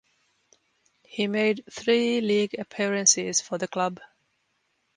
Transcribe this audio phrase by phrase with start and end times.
[1.03, 3.99] He made three league appearances for the club.